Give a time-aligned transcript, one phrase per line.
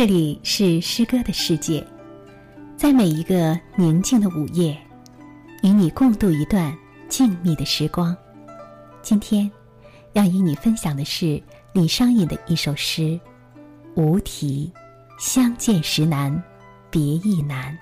[0.00, 1.86] 这里是诗歌的世界，
[2.74, 4.74] 在每一个宁静的午夜，
[5.62, 6.74] 与你共度一段
[7.06, 8.16] 静谧的时光。
[9.02, 9.50] 今天
[10.14, 11.38] 要与你分享的是
[11.74, 13.02] 李商隐的一首诗
[13.94, 14.72] 《无题》，
[15.22, 16.42] 相见时难，
[16.90, 17.78] 别亦难。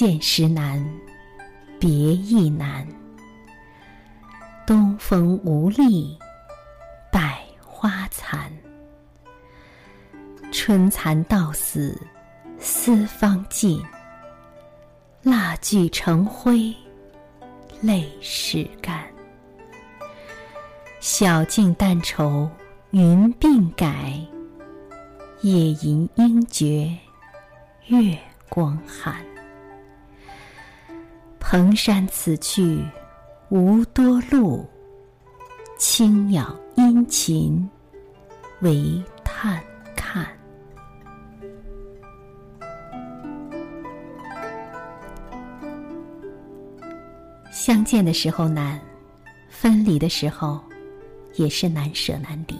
[0.00, 0.82] 见时难，
[1.78, 2.88] 别亦难。
[4.66, 6.16] 东风无力，
[7.12, 8.50] 百花残。
[10.50, 12.00] 春蚕到死
[12.58, 13.78] 丝方尽，
[15.22, 16.74] 蜡炬成灰
[17.82, 19.04] 泪始干。
[21.00, 22.48] 晓镜但愁
[22.92, 24.18] 云鬓改，
[25.42, 26.90] 夜吟应觉
[27.88, 29.22] 月光寒。
[31.50, 32.80] 蓬山此去
[33.48, 34.64] 无多路，
[35.76, 37.68] 青鸟殷勤
[38.60, 39.60] 为探
[39.96, 40.24] 看。
[47.50, 48.80] 相见的时候难，
[49.48, 50.62] 分离的时候
[51.34, 52.54] 也是难舍难离。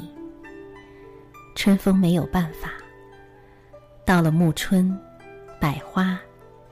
[1.55, 2.73] 春风没有办法，
[4.05, 4.99] 到了暮春，
[5.61, 6.19] 百花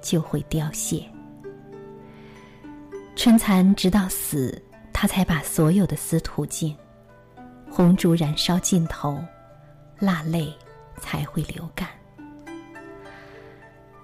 [0.01, 1.01] 就会凋谢。
[3.29, 4.59] 春蚕直到死，
[4.91, 6.75] 它才把所有的丝吐尽；
[7.71, 9.23] 红烛燃烧尽头，
[9.99, 10.51] 蜡泪
[10.97, 11.87] 才会流干。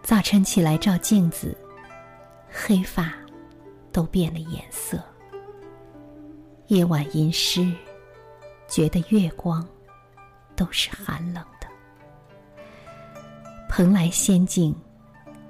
[0.02, 1.56] 早晨起来照镜子，
[2.50, 3.14] 黑发
[3.90, 4.98] 都变了颜色；
[6.66, 7.72] 夜晚吟诗，
[8.68, 9.66] 觉得月光
[10.54, 11.66] 都是寒冷的。
[13.70, 14.76] 蓬莱仙境，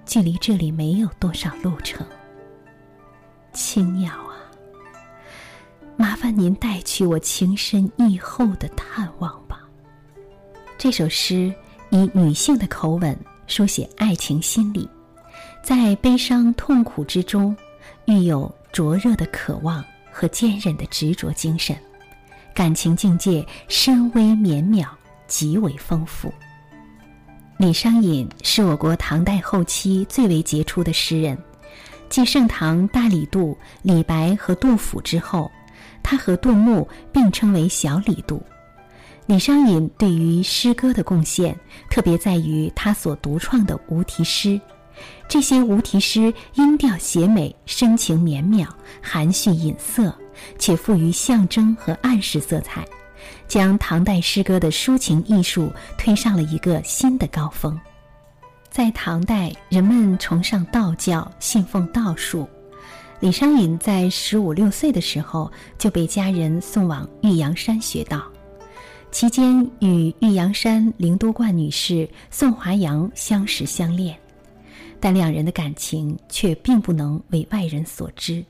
[0.06, 2.06] 距离这里没有多少路程。
[3.54, 4.34] 青鸟啊，
[5.96, 9.60] 麻烦您带去我情深意厚的探望吧。
[10.76, 11.54] 这首诗
[11.90, 13.16] 以女性的口吻
[13.46, 14.90] 书写爱情心理，
[15.62, 17.56] 在悲伤痛苦之中，
[18.06, 21.76] 寓有灼热的渴望和坚韧的执着精神，
[22.52, 24.88] 感情境界深微绵渺，
[25.28, 26.34] 极为丰富。
[27.56, 31.38] 李商隐是我国唐代后期最为杰出的诗人。
[32.14, 35.50] 继盛唐大李杜、李白和杜甫之后，
[36.00, 38.40] 他和杜牧并称为“小李杜”。
[39.26, 41.58] 李商隐对于诗歌的贡献，
[41.90, 44.60] 特别在于他所独创的无题诗。
[45.26, 48.68] 这些无题诗音调写美，深情绵渺，
[49.02, 50.16] 含蓄隐色，
[50.56, 52.84] 且富于象征和暗示色彩，
[53.48, 57.76] 将唐代诗歌的抒情艺术推上了一个新的高峰。
[58.74, 62.48] 在唐代，人们崇尚道教，信奉道术。
[63.20, 65.48] 李商隐在十五六岁的时候
[65.78, 68.24] 就被家人送往玉阳山学道，
[69.12, 74.18] 期间与玉阳山灵都观女士宋华阳相识相恋，
[74.98, 78.44] 但两人的感情却并不能为外人所知，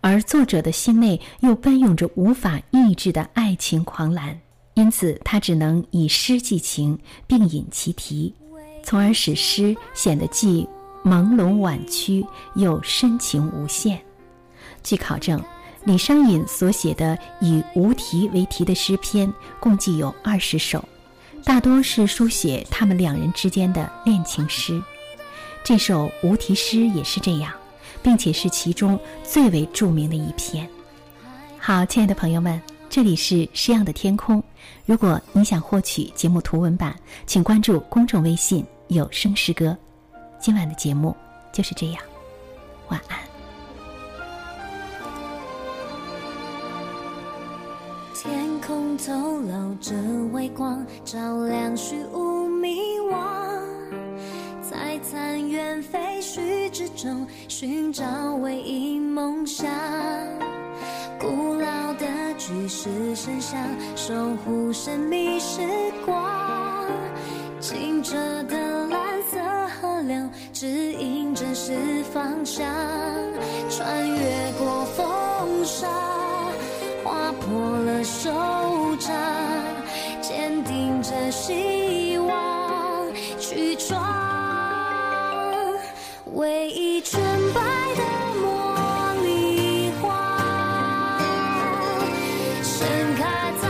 [0.00, 4.34] 而作者的心内又奔涌着无法抑制的爱情狂澜，
[4.72, 8.34] 因此他只能以诗寄情，并引其题。
[8.82, 10.68] 从而使诗显得既
[11.04, 14.00] 朦胧婉曲又深情无限。
[14.82, 15.42] 据考证，
[15.84, 20.84] 李商隐所写的以“无题”为题的诗篇共计有二十首，
[21.44, 24.80] 大多是书写他们两人之间的恋情诗。
[25.64, 27.52] 这首无题诗也是这样，
[28.02, 30.68] 并且是其中最为著名的一篇。
[31.58, 32.60] 好，亲爱的朋友们，
[32.90, 34.42] 这里是诗样的天空。
[34.84, 36.94] 如果你想获取节目图文版，
[37.26, 38.64] 请关注公众微信。
[38.92, 39.76] 有声诗歌，
[40.38, 41.16] 今晚的节目
[41.50, 42.02] 就是这样，
[42.88, 43.18] 晚安。
[48.14, 49.94] 天空透露着
[50.32, 53.16] 微光，照亮虚无迷惘，
[54.60, 58.04] 在残垣废墟之中寻找
[58.36, 59.66] 唯一梦想。
[61.18, 62.06] 古老的
[62.36, 63.58] 巨石神像，
[63.96, 64.14] 守
[64.44, 65.62] 护神秘时
[66.04, 66.86] 光，
[67.58, 68.81] 清澈的。
[70.52, 71.72] 指引真实
[72.12, 72.66] 方向，
[73.70, 75.88] 穿越过风沙，
[77.02, 78.30] 划破了手
[78.98, 79.12] 掌，
[80.20, 83.06] 坚定着希望
[83.38, 83.98] 去闯，
[86.34, 87.22] 唯一纯
[87.54, 87.60] 白
[87.96, 88.02] 的。
[88.42, 88.44] 茉
[89.24, 90.08] 莉花，
[92.62, 93.68] 盛开在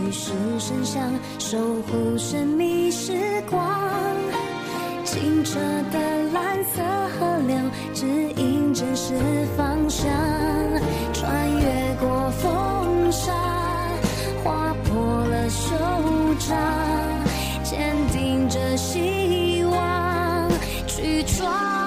[0.00, 3.12] 去时声响，守护神秘时
[3.50, 3.60] 光。
[5.04, 5.58] 清澈
[5.92, 6.82] 的蓝色
[7.18, 7.56] 河流
[7.92, 8.06] 指
[8.36, 9.14] 引真实
[9.56, 10.08] 方向，
[11.12, 13.32] 穿越过风沙，
[14.42, 15.74] 划破了手
[16.38, 16.56] 掌，
[17.62, 20.50] 坚定着希望
[20.86, 21.79] 去闯。